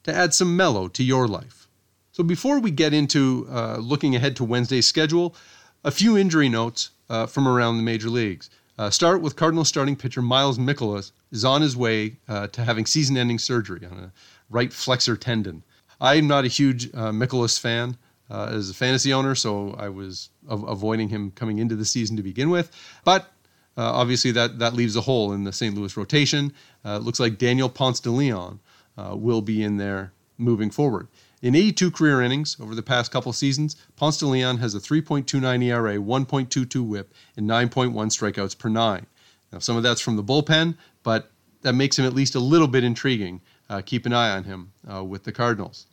to 0.05 0.15
add 0.15 0.35
some 0.35 0.57
mellow 0.57 0.89
to 0.89 1.03
your 1.03 1.27
life. 1.27 1.69
So 2.13 2.23
before 2.23 2.61
we 2.61 2.71
get 2.71 2.95
into 2.95 3.47
uh, 3.51 3.79
looking 3.79 4.15
ahead 4.15 4.37
to 4.37 4.45
Wednesday's 4.45 4.87
schedule, 4.87 5.35
a 5.83 5.91
few 5.91 6.17
injury 6.17 6.49
notes 6.49 6.91
uh, 7.09 7.27
from 7.27 7.49
around 7.49 7.77
the 7.77 7.83
major 7.83 8.09
leagues. 8.09 8.51
Uh, 8.79 8.91
start 8.91 9.21
with 9.21 9.37
Cardinal 9.37 9.65
starting 9.65 9.95
pitcher 9.97 10.23
Miles 10.23 10.59
Mikolas 10.59 11.13
is 11.31 11.45
on 11.45 11.63
his 11.63 11.77
way 11.77 12.17
uh, 12.29 12.49
to 12.49 12.65
having 12.65 12.87
season-ending 12.87 13.39
surgery 13.39 13.87
on 13.87 13.99
a 13.99 14.13
right 14.51 14.73
flexor 14.73 15.17
tendon. 15.17 15.63
I'm 16.01 16.27
not 16.27 16.45
a 16.45 16.49
huge 16.49 16.89
uh, 16.89 17.13
Mikolas 17.13 17.59
fan 17.59 17.97
uh, 18.31 18.51
as 18.51 18.71
a 18.71 18.75
fantasy 18.75 19.13
owner, 19.13 19.35
so 19.35 19.75
I 19.79 19.89
was 19.89 20.31
av- 20.49 20.65
avoiding 20.65 21.09
him 21.09 21.31
coming 21.33 21.59
into 21.59 21.77
the 21.77 21.85
season 21.85 22.17
to 22.17 22.23
begin 22.23 22.51
with. 22.51 22.71
But 23.05 23.33
uh, 23.77 23.93
obviously, 23.93 24.31
that, 24.33 24.59
that 24.59 24.75
leaves 24.75 24.97
a 24.97 25.01
hole 25.01 25.33
in 25.33 25.45
the 25.45 25.53
St. 25.53 25.75
Louis 25.75 25.97
rotation. 25.97 26.53
Uh, 26.85 26.97
it 26.97 27.03
looks 27.03 27.21
like 27.21 27.39
Daniel 27.39 27.69
Ponce 27.69 28.01
de 28.01 28.11
Leon 28.11 28.61
uh, 28.99 29.17
will 29.17 29.41
be 29.41 29.63
in 29.63 29.77
there 29.77 30.13
moving 30.39 30.71
forward. 30.71 31.09
In 31.43 31.55
82 31.55 31.91
career 31.91 32.23
innings 32.23 32.57
over 32.61 32.75
the 32.75 32.83
past 32.83 33.13
couple 33.13 33.33
seasons, 33.33 33.77
Ponce 33.97 34.19
de 34.19 34.27
Leon 34.27 34.59
has 34.59 34.75
a 34.75 34.81
3.29 34.81 35.63
ERA, 35.65 35.97
1.22 35.97 36.87
whip, 36.87 37.13
and 37.37 37.49
9.1 37.49 37.93
strikeouts 37.93 38.59
per 38.59 38.69
nine. 38.69 39.07
Now, 39.53 39.59
some 39.59 39.77
of 39.77 39.83
that's 39.83 40.01
from 40.01 40.17
the 40.17 40.25
bullpen, 40.25 40.77
but 41.03 41.31
that 41.63 41.75
makes 41.75 41.99
him 41.99 42.07
at 42.07 42.15
least 42.15 42.35
a 42.35 42.41
little 42.41 42.67
bit 42.67 42.83
intriguing 42.83 43.41
uh, 43.71 43.83
keep 43.85 44.07
an 44.07 44.13
eye 44.13 44.31
on 44.31 44.45
him 44.45 44.73
uh, 44.93 45.05
with 45.05 45.25
the 45.25 45.33
Cardinals. 45.33 45.87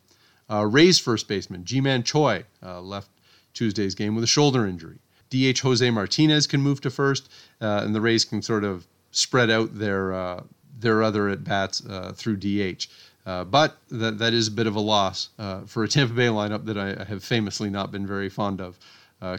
Uh, 0.50 0.66
Rays 0.66 1.00
first 1.00 1.28
baseman 1.28 1.64
Ji-Man 1.64 2.04
Choi 2.04 2.44
uh, 2.64 2.82
left 2.82 3.10
Tuesday's 3.54 3.96
game 3.96 4.16
with 4.16 4.24
a 4.24 4.28
shoulder 4.28 4.66
injury. 4.66 5.00
DH 5.30 5.60
Jose 5.60 5.90
Martinez 5.90 6.48
can 6.48 6.62
move 6.62 6.82
to 6.82 6.90
first, 6.90 7.30
and 7.62 7.96
the 7.96 8.02
Rays 8.02 8.26
can 8.26 8.42
sort 8.42 8.66
of 8.66 8.86
spread 9.12 9.50
out 9.50 9.78
their 9.78 10.42
their 10.80 11.04
other 11.04 11.30
at 11.30 11.44
bats 11.44 11.82
through 12.16 12.38
DH. 12.38 12.88
but 13.26 13.78
that, 13.90 14.18
that 14.18 14.34
is 14.34 14.48
a 14.48 14.52
bit 14.52 14.68
of 14.68 14.76
a 14.76 14.80
loss 14.80 15.30
for 15.68 15.84
a 15.84 15.88
Tampa 15.88 16.14
Bay 16.14 16.28
lineup 16.28 16.66
that 16.66 16.78
I, 16.78 17.02
I, 17.02 17.04
have 17.06 17.24
famously 17.24 17.70
not 17.70 17.92
been 17.92 18.08
very 18.08 18.30
fond 18.30 18.62
of 18.62 18.80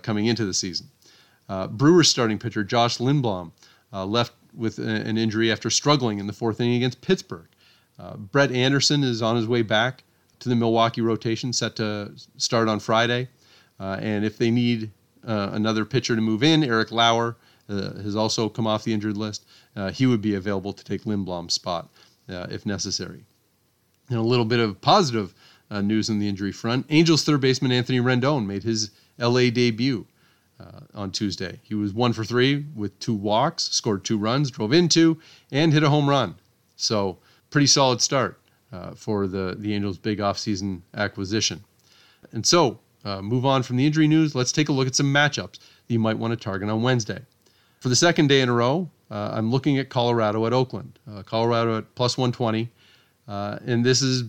coming 0.03 0.27
into 0.27 0.45
the 0.45 0.55
season. 0.55 0.89
Brewers 1.71 2.09
starting 2.09 2.39
pitcher 2.39 2.65
Josh 2.65 2.99
Lindblom 2.99 3.53
left 3.93 4.33
with 4.55 4.79
an 4.79 5.17
injury 5.19 5.51
after 5.51 5.71
struggling 5.71 6.19
in 6.19 6.27
the 6.27 6.33
fourth 6.33 6.61
inning 6.61 6.77
against 6.77 7.01
Pittsburgh. 7.01 7.49
Uh, 7.99 8.17
Brett 8.17 8.51
Anderson 8.53 9.03
is 9.05 9.23
on 9.23 9.37
his 9.37 9.47
way 9.47 9.63
back 9.63 10.05
to 10.41 10.49
the 10.49 10.57
Milwaukee 10.57 11.01
rotation, 11.01 11.53
set 11.53 11.77
to 11.77 12.13
start 12.37 12.69
on 12.69 12.81
Friday. 12.81 13.29
Uh, 13.79 13.99
and 14.01 14.25
if 14.25 14.39
they 14.39 14.51
need 14.51 14.91
uh, 15.27 15.51
another 15.53 15.85
pitcher 15.85 16.17
to 16.17 16.23
move 16.23 16.43
in, 16.43 16.65
Eric 16.65 16.91
Lauer 16.91 17.29
uh, 17.31 17.35
has 17.73 18.17
also 18.17 18.49
come 18.49 18.67
off 18.67 18.85
the 18.85 18.93
injured 18.93 19.17
list. 19.17 19.47
Uh, 19.77 19.91
he 19.91 20.07
would 20.07 20.21
be 20.21 20.35
available 20.35 20.73
to 20.73 20.85
take 20.85 21.05
Lindblom's 21.05 21.55
spot 21.55 21.89
uh, 22.29 22.47
if 22.51 22.67
necessary. 22.67 23.25
And 24.09 24.19
a 24.19 24.23
little 24.23 24.45
bit 24.45 24.61
of 24.61 24.81
positive 24.81 25.35
uh, 25.71 25.81
news 25.81 26.11
on 26.11 26.19
the 26.19 26.29
injury 26.29 26.53
front. 26.53 26.87
Angels 26.91 27.25
third 27.25 27.41
baseman 27.41 27.73
Anthony 27.73 27.99
Rendon 27.99 28.47
made 28.47 28.63
his 28.63 28.91
LA 29.19 29.51
debut 29.51 30.07
uh, 30.61 30.81
on 30.95 31.11
Tuesday. 31.11 31.61
He 31.63 31.75
was 31.75 31.93
one 31.93 32.13
for 32.13 32.25
three 32.25 32.67
with 32.75 32.99
two 32.99 33.15
walks, 33.15 33.65
scored 33.65 34.05
two 34.05 34.19
runs, 34.19 34.51
drove 34.51 34.73
in 34.73 34.89
two, 34.89 35.19
and 35.51 35.73
hit 35.73 35.83
a 35.83 35.89
home 35.89 36.09
run. 36.09 36.35
So 36.77 37.19
pretty 37.51 37.67
solid 37.67 38.01
start 38.01 38.41
uh, 38.73 38.93
for 38.93 39.27
the 39.27 39.57
the 39.59 39.75
Angels' 39.75 39.99
big 39.99 40.19
offseason 40.19 40.83
acquisition. 40.95 41.65
And 42.33 42.47
so 42.47 42.81
uh, 43.05 43.21
move 43.21 43.45
on 43.45 43.63
from 43.63 43.77
the 43.77 43.87
injury 43.87 44.09
news. 44.09 44.35
Let's 44.35 44.53
take 44.53 44.69
a 44.69 44.73
look 44.73 44.87
at 44.87 44.95
some 44.95 45.13
matchups 45.13 45.59
that 45.59 45.93
you 45.93 45.99
might 45.99 46.19
want 46.19 46.33
to 46.33 46.37
target 46.37 46.69
on 46.69 46.83
Wednesday. 46.83 47.21
For 47.83 47.89
the 47.89 47.97
second 47.97 48.29
day 48.29 48.41
in 48.41 48.49
a 48.49 48.53
row, 48.53 48.89
uh, 49.11 49.33
I'm 49.35 49.51
looking 49.51 49.77
at 49.77 49.89
Colorado 49.89 50.47
at 50.47 50.53
Oakland. 50.53 51.01
Uh, 51.11 51.25
Colorado 51.25 51.79
at 51.79 51.95
plus 51.97 52.17
120, 52.17 52.71
uh, 53.27 53.59
and 53.67 53.85
this 53.85 54.01
is 54.03 54.23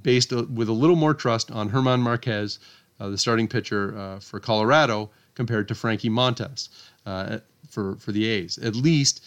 based 0.00 0.32
with 0.32 0.70
a 0.70 0.72
little 0.72 0.96
more 0.96 1.12
trust 1.12 1.50
on 1.50 1.70
German 1.70 2.00
Marquez, 2.00 2.58
the 2.98 3.18
starting 3.18 3.48
pitcher 3.48 4.18
for 4.22 4.40
Colorado 4.40 5.10
compared 5.34 5.68
to 5.68 5.74
Frankie 5.74 6.08
Montas 6.08 6.70
uh, 7.04 7.40
for 7.68 7.96
for 7.96 8.12
the 8.12 8.24
A's, 8.24 8.56
at 8.56 8.74
least 8.74 9.22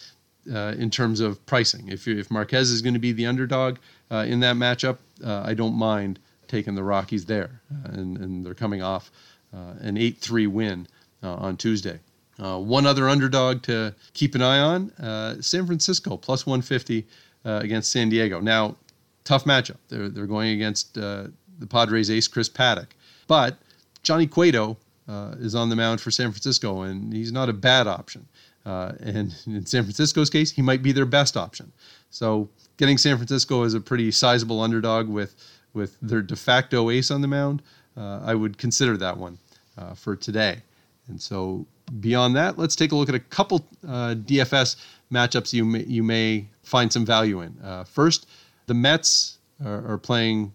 uh, 0.52 0.74
in 0.80 0.90
terms 0.90 1.20
of 1.20 1.46
pricing. 1.46 1.90
If 1.90 2.08
if 2.08 2.32
Marquez 2.32 2.72
is 2.72 2.82
going 2.82 2.96
to 2.96 3.00
be 3.00 3.12
the 3.12 3.28
underdog 3.28 3.78
uh, 4.10 4.26
in 4.28 4.40
that 4.40 4.56
matchup, 4.56 4.98
uh, 5.24 5.44
I 5.46 5.54
don't 5.54 5.76
mind 5.76 6.18
taking 6.48 6.74
the 6.74 6.84
Rockies 6.84 7.26
there, 7.26 7.62
uh, 7.72 7.92
and 7.92 8.18
and 8.18 8.44
they're 8.44 8.56
coming 8.56 8.82
off 8.82 9.12
uh, 9.54 9.76
an 9.80 9.96
eight 9.96 10.18
three 10.18 10.48
win 10.48 10.88
on 11.22 11.56
Tuesday. 11.56 12.00
One 12.40 12.86
other 12.86 13.10
underdog 13.10 13.62
to 13.64 13.94
keep 14.14 14.36
an 14.36 14.42
eye 14.42 14.60
on: 14.60 15.42
San 15.42 15.66
Francisco 15.66 16.18
plus 16.18 16.46
150 16.46 17.06
against 17.46 17.92
San 17.92 18.10
Diego. 18.10 18.40
Now, 18.40 18.76
tough 19.24 19.46
matchup. 19.46 19.78
They're 19.90 20.10
they're 20.10 20.28
going 20.28 20.50
against 20.52 20.94
the 20.96 21.32
Padres 21.70 22.10
ace 22.10 22.28
Chris 22.28 22.50
Paddack. 22.50 22.88
but 23.28 23.58
Johnny 24.04 24.28
Cueto 24.28 24.78
uh, 25.08 25.36
is 25.40 25.56
on 25.56 25.70
the 25.70 25.76
mound 25.76 26.00
for 26.00 26.12
San 26.12 26.32
Francisco, 26.32 26.82
and 26.82 27.14
he's 27.14 27.32
not 27.32 27.50
a 27.50 27.54
bad 27.54 27.88
option. 27.88 28.28
Uh, 28.66 28.94
and 29.00 29.36
in 29.46 29.66
San 29.66 29.84
Francisco's 29.84 30.30
case, 30.30 30.52
he 30.52 30.62
might 30.62 30.82
be 30.84 30.92
their 30.92 31.06
best 31.06 31.36
option. 31.36 31.72
So 32.10 32.50
getting 32.78 32.98
San 32.98 33.18
Francisco 33.18 33.64
as 33.64 33.74
a 33.74 33.82
pretty 33.82 34.12
sizable 34.12 34.62
underdog 34.62 35.08
with 35.08 35.36
with 35.74 35.98
their 36.02 36.22
de 36.22 36.36
facto 36.36 36.90
ace 36.90 37.12
on 37.12 37.22
the 37.22 37.28
mound, 37.28 37.62
uh, 37.96 38.22
I 38.24 38.34
would 38.34 38.58
consider 38.58 38.98
that 38.98 39.18
one 39.18 39.38
uh, 39.78 39.94
for 39.94 40.16
today. 40.16 40.64
And 41.08 41.22
so 41.22 41.68
beyond 42.00 42.36
that, 42.36 42.58
let's 42.58 42.76
take 42.76 42.92
a 42.92 42.96
look 42.96 43.10
at 43.10 43.16
a 43.16 43.20
couple 43.20 43.66
uh, 43.88 44.16
DFS 44.16 44.76
matchups 45.12 45.54
you 45.54 45.66
may, 45.66 45.84
you 45.84 46.04
may 46.04 46.48
find 46.64 46.92
some 46.92 47.06
value 47.06 47.42
in. 47.42 47.58
Uh, 47.64 47.84
first, 47.84 48.28
the 48.68 48.74
Mets 48.74 49.40
are, 49.66 49.94
are 49.94 49.98
playing 49.98 50.54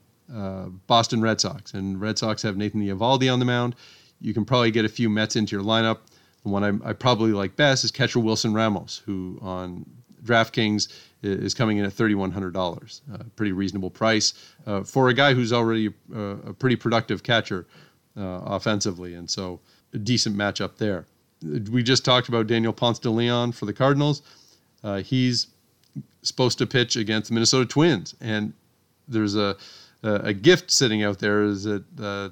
Boston 0.86 1.20
Red 1.20 1.40
Sox, 1.40 1.74
and 1.74 2.00
Red 2.00 2.18
Sox 2.18 2.42
have 2.42 2.56
Nathan 2.56 2.80
Eovaldi 2.80 3.32
on 3.32 3.38
the 3.38 3.44
mound 3.44 3.76
you 4.24 4.32
can 4.32 4.44
probably 4.44 4.70
get 4.70 4.84
a 4.84 4.88
few 4.88 5.10
Mets 5.10 5.36
into 5.36 5.54
your 5.54 5.64
lineup. 5.64 5.98
The 6.44 6.48
one 6.48 6.64
I, 6.64 6.90
I 6.90 6.92
probably 6.94 7.32
like 7.32 7.56
best 7.56 7.84
is 7.84 7.90
catcher 7.90 8.18
Wilson 8.20 8.54
Ramos, 8.54 9.02
who 9.04 9.38
on 9.42 9.84
DraftKings 10.24 10.88
is 11.22 11.52
coming 11.52 11.76
in 11.76 11.84
at 11.84 11.92
$3,100. 11.92 13.00
Uh, 13.12 13.18
pretty 13.36 13.52
reasonable 13.52 13.90
price 13.90 14.32
uh, 14.66 14.82
for 14.82 15.10
a 15.10 15.14
guy 15.14 15.34
who's 15.34 15.52
already 15.52 15.92
a, 16.14 16.20
a 16.20 16.52
pretty 16.54 16.76
productive 16.76 17.22
catcher 17.22 17.66
uh, 18.16 18.40
offensively. 18.44 19.14
And 19.14 19.28
so 19.28 19.60
a 19.92 19.98
decent 19.98 20.36
matchup 20.36 20.76
there. 20.78 21.06
We 21.42 21.82
just 21.82 22.04
talked 22.04 22.28
about 22.28 22.46
Daniel 22.46 22.72
Ponce 22.72 22.98
de 22.98 23.10
Leon 23.10 23.52
for 23.52 23.66
the 23.66 23.72
Cardinals. 23.72 24.22
Uh, 24.82 24.98
he's 24.98 25.48
supposed 26.22 26.58
to 26.58 26.66
pitch 26.66 26.96
against 26.96 27.28
the 27.28 27.34
Minnesota 27.34 27.66
Twins. 27.66 28.14
And 28.20 28.52
there's 29.08 29.36
a, 29.36 29.56
a, 30.02 30.32
gift 30.32 30.70
sitting 30.70 31.02
out 31.02 31.18
there 31.18 31.42
is 31.42 31.64
that 31.64 31.84
uh, 32.00 32.30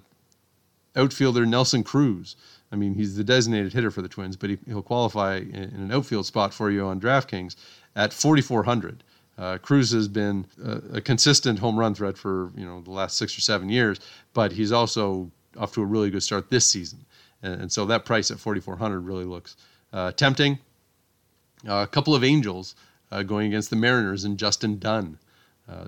outfielder 0.97 1.47
Nelson 1.47 1.83
Cruz. 1.83 2.37
I 2.71 2.77
mean, 2.77 2.95
he's 2.95 3.17
the 3.17 3.25
designated 3.25 3.73
hitter 3.73 3.91
for 3.91 4.03
the 4.03 4.09
Twins, 4.09 4.37
but 4.37 4.51
he, 4.51 4.59
will 4.67 4.83
qualify 4.83 5.37
in, 5.37 5.55
in, 5.55 5.81
an 5.83 5.93
outfield 5.93 6.27
spot 6.27 6.55
for 6.55 6.71
you 6.71 6.87
on 6.87 7.01
DraftKings 7.01 7.57
at 7.95 8.13
4,400. 8.13 9.05
Uh, 9.39 9.59
Cruz 9.59 9.93
has 9.93 10.09
been 10.09 10.47
a, 10.63 10.97
a, 10.97 11.01
consistent 11.01 11.59
home 11.59 11.79
run 11.79 11.95
threat 11.95 12.19
for 12.19 12.53
you 12.55 12.67
know 12.67 12.83
the 12.83 12.91
last 12.91 13.17
six 13.17 13.37
or 13.37 13.41
seven 13.41 13.69
years, 13.69 13.99
but 14.35 14.53
he's 14.53 14.73
also 14.73 15.31
off 15.57 15.73
to 15.73 15.83
a 15.83 15.87
really 15.87 16.11
good 16.11 16.23
start 16.23 16.51
this 16.51 16.67
season, 16.67 17.05
and, 17.43 17.63
and 17.63 17.73
so 17.73 17.85
that 17.87 18.05
price 18.05 18.31
at 18.31 18.39
4,400 18.39 19.01
really 19.01 19.25
looks 19.25 19.57
uh, 19.93 20.13
tempting. 20.13 20.59
Uh, 21.69 21.83
a 21.83 21.87
couple 21.87 22.15
of 22.15 22.25
Angels 22.25 22.75
uh, 23.11 23.23
going 23.23 23.47
against 23.49 23.71
the 23.71 23.77
Mariners 23.77 24.25
and 24.25 24.39
Justin 24.39 24.79
Dunn 24.79 25.19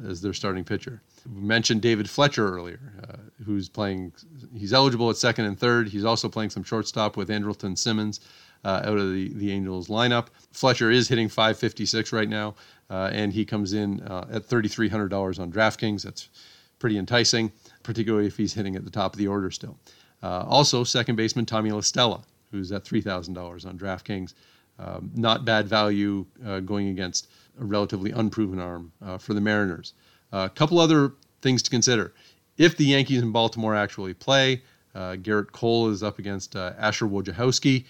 as 0.09 0.23
their 0.23 0.33
starting 0.33 0.65
pitcher. 0.65 1.03
We 1.31 1.43
mentioned 1.43 1.83
David 1.83 2.09
Fletcher 2.09 2.49
earlier, 2.49 2.81
uh, 3.03 3.17
who's 3.45 3.69
playing. 3.69 4.15
He's 4.55 4.73
eligible 4.73 5.11
at 5.11 5.19
second 5.19 5.45
and 5.45 5.59
third. 5.59 5.89
He's 5.89 6.07
also 6.07 6.27
playing 6.27 6.49
some 6.49 6.65
shortstop 6.65 7.19
with 7.19 7.29
Andrelton 7.29 7.77
Simmons 7.77 8.21
uh, 8.65 8.81
out 8.83 8.97
of 8.97 9.13
the 9.13 9.29
the 9.35 9.53
Angels 9.53 9.89
lineup. 9.89 10.29
Fletcher 10.53 10.91
is 10.91 11.07
hitting 11.07 11.29
556 11.29 12.15
right 12.15 12.31
now, 12.31 12.55
uh, 12.89 13.11
and 13.13 13.31
he 13.31 13.45
comes 13.45 13.75
in 13.75 14.01
at 14.01 14.49
$3,300 14.49 15.39
on 15.39 15.53
DraftKings. 15.53 16.03
That's 16.03 16.31
pretty 16.79 16.97
enticing, 16.97 17.53
particularly 17.83 18.27
if 18.27 18.39
he's 18.39 18.55
hitting 18.55 18.77
at 18.77 18.87
the 18.87 18.91
top 18.91 19.13
of 19.13 19.19
the 19.19 19.27
order 19.27 19.51
still. 19.51 19.77
Uh, 20.25 20.45
also, 20.49 20.85
second 20.85 21.17
baseman 21.17 21.45
Tommy 21.45 21.71
La 21.71 21.81
Stella, 21.81 22.23
who's 22.51 22.73
at 22.73 22.85
$3,000 22.85 23.67
on 23.67 23.79
DraftKings. 23.79 24.33
Um, 24.79 25.11
not 25.15 25.45
bad 25.45 25.69
value 25.69 26.25
uh, 26.45 26.61
going 26.61 26.89
against 26.89 27.29
a 27.61 27.65
relatively 27.65 28.11
unproven 28.11 28.59
arm 28.59 28.91
for 29.21 29.35
the 29.35 29.41
Mariners. 29.41 29.93
A 30.33 30.49
couple 30.49 30.81
other 30.81 31.13
things 31.43 31.63
to 31.63 31.71
consider. 31.71 32.13
If 32.57 32.77
the 32.77 32.87
Yankees 32.87 33.23
in 33.23 33.31
Baltimore 33.31 33.77
actually 33.77 34.15
play, 34.15 34.63
uh, 34.95 35.17
Gerrit 35.17 35.53
Cole 35.53 35.91
is 35.91 36.03
up 36.03 36.19
against 36.19 36.57
uh, 36.57 36.73
Asher 36.79 37.07
Wojciechowski. 37.07 37.85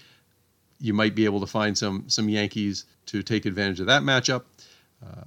You 0.79 0.93
might 0.93 1.15
be 1.15 1.25
able 1.25 1.39
to 1.39 1.47
find 1.47 1.77
some 1.77 2.03
some 2.07 2.27
Yankees 2.27 2.85
to 3.07 3.23
take 3.23 3.45
advantage 3.45 3.79
of 3.79 3.85
that 3.85 4.01
matchup. 4.01 4.43
Uh, 5.05 5.23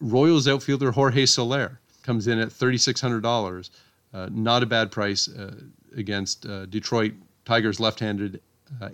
Royals 0.00 0.48
outfielder 0.48 0.90
Jorge 0.90 1.26
Soler 1.26 1.78
comes 2.02 2.26
in 2.26 2.38
at 2.38 2.48
$3,600. 2.48 3.70
Uh, 4.12 4.28
not 4.32 4.62
a 4.62 4.66
bad 4.66 4.90
price 4.90 5.28
uh, 5.28 5.54
against 5.96 6.46
uh, 6.46 6.66
Detroit 6.66 7.12
Tigers 7.44 7.80
left-handed 7.80 8.40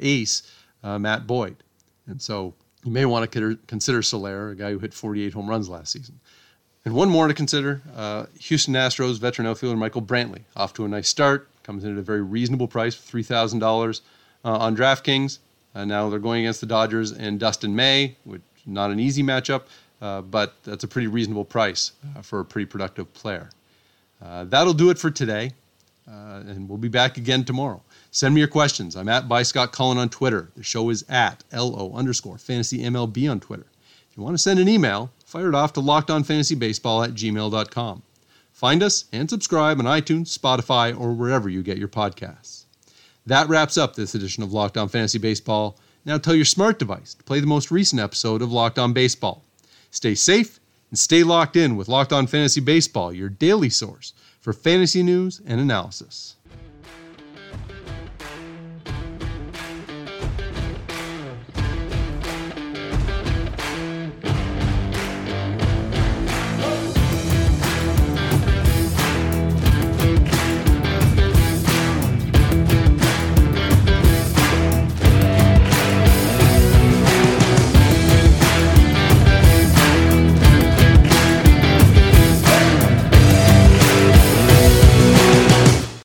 ace 0.01 0.43
Matt 0.83 1.27
Boyd. 1.27 1.57
And 2.07 2.21
so 2.21 2.55
you 2.85 2.91
may 2.91 3.05
want 3.05 3.31
to 3.31 3.59
consider 3.67 4.03
Soler, 4.03 4.51
a 4.51 4.57
guy 4.57 4.71
who 4.71 4.79
hit 4.79 4.95
48 4.95 5.33
home 5.33 5.49
runs 5.49 5.69
last 5.69 5.93
season. 5.93 6.19
And 6.85 6.95
one 6.95 7.11
more 7.11 7.29
to 7.29 7.35
consider 7.35 7.83
uh, 7.95 8.27
Houston 8.41 8.75
Astros 8.75 9.19
veteran 9.19 9.47
outfielder 9.47 9.77
Michael 9.77 10.03
Brantley, 10.03 10.43
off 10.57 10.73
to 10.75 10.85
a 10.85 10.89
nice 10.89 11.09
start, 11.09 11.49
comes 11.63 11.85
in 11.85 11.93
at 11.93 11.99
a 11.99 12.03
very 12.03 12.23
reasonable 12.23 12.69
price, 12.69 12.97
$3,000 12.97 14.01
uh, 14.45 14.57
on 14.57 14.77
DraftKings. 14.77 15.39
Uh, 15.75 15.85
now 15.85 16.09
they're 16.09 16.19
going 16.19 16.45
against 16.45 16.61
the 16.61 16.67
Dodgers 16.67 17.13
and 17.13 17.39
Dustin 17.39 17.77
May, 17.77 18.17
which 18.25 18.41
not 18.65 18.91
an 18.91 19.01
easy 19.01 19.23
matchup, 19.23 19.65
uh, 20.01 20.23
but 20.23 20.55
that's 20.65 20.85
a 20.85 20.89
pretty 20.89 21.09
reasonable 21.09 21.45
price 21.45 21.93
uh, 22.17 22.23
for 22.23 22.41
a 22.41 22.45
pretty 22.45 22.67
productive 22.67 23.13
player. 23.13 23.51
Uh, 24.23 24.45
that'll 24.45 24.73
do 24.73 24.89
it 24.91 24.99
for 24.99 25.11
today, 25.11 25.51
Uh, 26.11 26.41
and 26.49 26.69
we'll 26.69 26.79
be 26.79 26.89
back 26.89 27.19
again 27.19 27.45
tomorrow. 27.45 27.83
Send 28.11 28.35
me 28.35 28.41
your 28.41 28.49
questions. 28.49 28.97
I'm 28.97 29.09
at 29.09 29.29
by 29.29 29.43
Scott 29.43 29.73
Cullen 29.73 29.99
on 29.99 30.09
Twitter. 30.09 30.51
The 30.57 30.63
show 30.63 30.89
is 30.89 31.05
at 31.09 31.45
LO 31.53 31.93
underscore 31.95 32.39
fantasy 32.39 32.79
MLB 32.79 33.31
on 33.31 33.41
Twitter. 33.41 33.67
If 34.11 34.17
you 34.17 34.23
want 34.23 34.35
to 34.35 34.43
send 34.43 34.59
an 34.59 34.69
email, 34.69 35.11
fire 35.27 35.49
it 35.49 35.55
off 35.55 35.75
to 35.75 35.81
lockedonfantasybaseball 35.81 37.05
at 37.05 37.15
gmail.com. 37.15 38.03
Find 38.53 38.83
us 38.83 39.05
and 39.13 39.29
subscribe 39.29 39.79
on 39.79 39.85
iTunes, 39.85 40.37
Spotify, 40.37 40.99
or 40.99 41.13
wherever 41.13 41.49
you 41.49 41.63
get 41.63 41.79
your 41.79 41.89
podcasts. 41.89 42.65
That 43.27 43.49
wraps 43.49 43.77
up 43.77 43.95
this 43.95 44.15
edition 44.15 44.43
of 44.43 44.53
Locked 44.53 44.79
On 44.79 44.89
Fantasy 44.89 45.19
Baseball. 45.19 45.79
Now 46.07 46.17
tell 46.17 46.35
your 46.35 46.47
smart 46.47 46.79
device 46.79 47.15
to 47.15 47.25
play 47.25 47.41
the 47.41 47.47
most 47.47 47.71
recent 47.71 48.01
episode 48.01 48.41
of 48.41 48.51
Locked 48.51 48.79
On 48.79 48.95
Baseball. 48.95 49.45
Stay 49.91 50.15
safe 50.15 50.59
and 50.89 50.99
stay 50.99 51.23
locked 51.23 51.55
in 51.55 51.77
with 51.77 51.89
Locked 51.89 52.15
On 52.15 52.27
Fantasy 52.27 52.63
Baseball, 52.63 53.13
your 53.13 53.29
daily 53.29 53.69
source 53.69 54.15
for 54.41 54.53
fantasy 54.53 55.03
news 55.03 55.41
and 55.47 55.61
analysis. 55.61 56.37